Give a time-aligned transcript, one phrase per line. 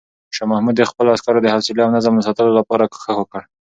[0.35, 3.41] شاه محمود د خپلو عسکرو د حوصلې او نظم ساتلو لپاره کوښښ وکړ.